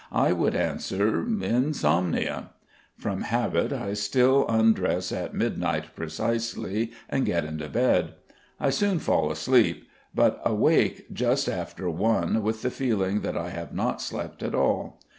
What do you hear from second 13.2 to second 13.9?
that I have